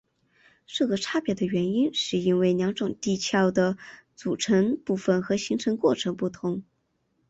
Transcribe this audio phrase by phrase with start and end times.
[0.65, 3.77] 这个差别的原因是因为两种地壳的
[4.15, 6.63] 组成部分和形成过程不同。